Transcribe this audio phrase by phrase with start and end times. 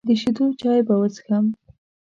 [0.07, 1.45] د شیدو چای به وڅښم.